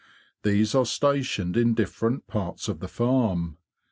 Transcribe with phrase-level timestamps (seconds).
[0.41, 3.57] These are stationed in different parts of the farm.